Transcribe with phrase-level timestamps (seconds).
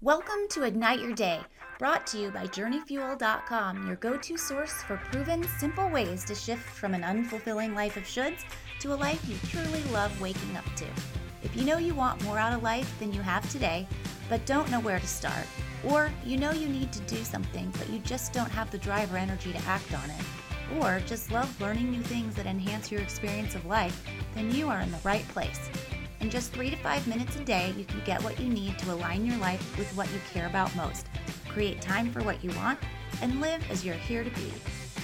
[0.00, 1.40] Welcome to Ignite Your Day,
[1.80, 6.62] brought to you by JourneyFuel.com, your go to source for proven, simple ways to shift
[6.62, 8.44] from an unfulfilling life of shoulds
[8.78, 10.84] to a life you truly love waking up to.
[11.42, 13.88] If you know you want more out of life than you have today,
[14.28, 15.44] but don't know where to start,
[15.82, 19.12] or you know you need to do something but you just don't have the drive
[19.12, 23.00] or energy to act on it, or just love learning new things that enhance your
[23.00, 24.00] experience of life,
[24.36, 25.68] then you are in the right place.
[26.20, 28.92] In just three to five minutes a day, you can get what you need to
[28.92, 31.06] align your life with what you care about most,
[31.48, 32.76] create time for what you want,
[33.22, 34.52] and live as you're here to be.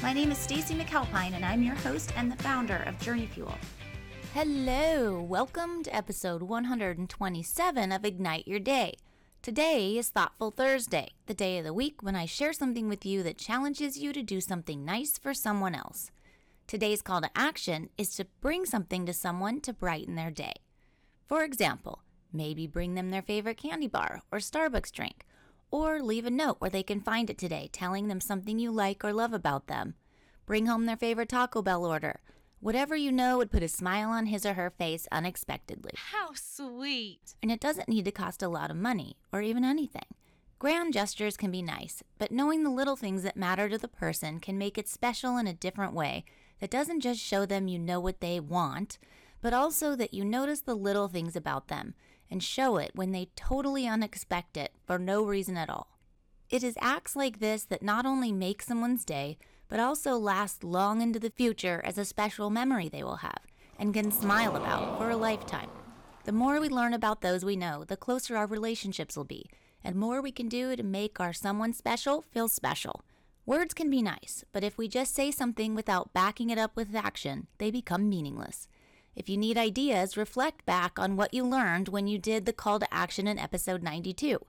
[0.03, 3.55] My name is Stacy McAlpine, and I'm your host and the founder of Journey Fuel.
[4.33, 8.95] Hello, welcome to episode 127 of Ignite Your Day.
[9.41, 13.23] Today is Thoughtful Thursday, the day of the week when I share something with you
[13.23, 16.11] that challenges you to do something nice for someone else.
[16.67, 20.55] Today's call to action is to bring something to someone to brighten their day.
[21.27, 22.03] For example,
[22.33, 25.25] maybe bring them their favorite candy bar or Starbucks drink,
[25.71, 29.05] or leave a note where they can find it today telling them something you like
[29.05, 29.95] or love about them.
[30.47, 32.21] Bring home their favorite Taco Bell order.
[32.61, 35.93] Whatever you know would put a smile on his or her face unexpectedly.
[35.97, 37.35] How sweet!
[37.43, 40.07] And it doesn't need to cost a lot of money or even anything.
[40.59, 44.41] Grand gestures can be nice, but knowing the little things that matter to the person
[44.41, 46.25] can make it special in a different way
[46.61, 48.99] that doesn't just show them you know what they want,
[49.45, 51.93] but also that you notice the little things about them
[52.31, 55.99] and show it when they totally unexpect it for no reason at all.
[56.49, 59.37] It is acts like this that not only make someone's day,
[59.69, 63.43] but also last long into the future as a special memory they will have
[63.79, 65.69] and can smile about for a lifetime.
[66.25, 69.51] The more we learn about those we know, the closer our relationships will be,
[69.85, 73.03] and more we can do to make our someone special feel special.
[73.45, 76.95] Words can be nice, but if we just say something without backing it up with
[76.95, 78.69] action, they become meaningless.
[79.17, 82.81] If you need ideas, reflect back on what you learned when you did the call
[82.81, 84.45] to action in episode 92.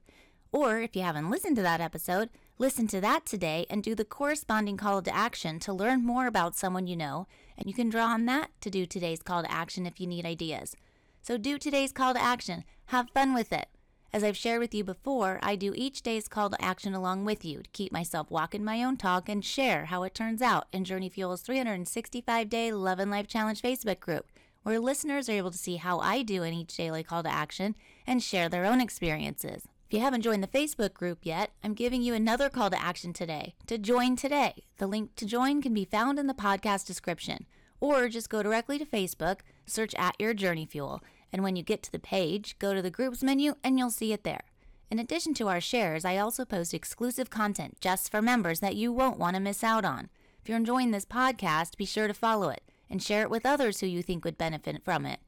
[0.52, 4.06] Or if you haven't listened to that episode, listen to that today and do the
[4.06, 8.08] corresponding call to action to learn more about someone you know, and you can draw
[8.08, 10.76] on that to do today's call to action if you need ideas.
[11.22, 12.64] So do today's call to action.
[12.88, 13.68] Have fun with it.
[14.12, 17.44] As I've shared with you before, I do each day's call to action along with
[17.44, 20.86] you to keep myself walking my own talk and share how it turns out in
[20.86, 24.26] Journey Fuel's 365 day Love and Life Challenge Facebook group
[24.66, 27.76] where listeners are able to see how I do in each daily call to action
[28.08, 29.68] and share their own experiences.
[29.88, 33.14] If you haven't joined the Facebook group yet, I'm giving you another call to action
[33.14, 34.64] today to join today.
[34.78, 37.46] The link to join can be found in the podcast description,
[37.80, 41.84] or just go directly to Facebook, search at your journey fuel, and when you get
[41.84, 44.46] to the page, go to the groups menu and you'll see it there.
[44.90, 48.92] In addition to our shares, I also post exclusive content just for members that you
[48.92, 50.10] won't want to miss out on.
[50.42, 53.80] If you're enjoying this podcast, be sure to follow it and share it with others
[53.80, 55.20] who you think would benefit from it.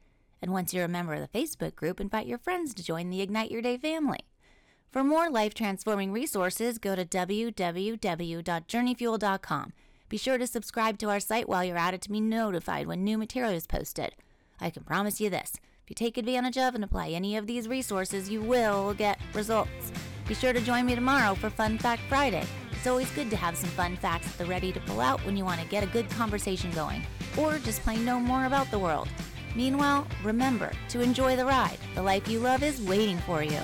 [0.42, 3.22] And once you're a member of the Facebook group, invite your friends to join the
[3.22, 4.20] Ignite Your Day family.
[4.92, 9.74] For more life transforming resources, go to www.journeyfuel.com.
[10.10, 13.04] Be sure to subscribe to our site while you're at it to be notified when
[13.04, 14.16] new material is posted.
[14.60, 15.58] I can promise you this
[15.88, 19.92] if you take advantage of and apply any of these resources, you will get results.
[20.28, 22.46] Be sure to join me tomorrow for Fun Fact Friday.
[22.78, 25.36] It's always good to have some fun facts at the ready to pull out when
[25.36, 27.02] you want to get a good conversation going
[27.36, 29.10] or just plain know more about the world.
[29.56, 31.80] Meanwhile, remember to enjoy the ride.
[31.96, 33.60] The life you love is waiting for you.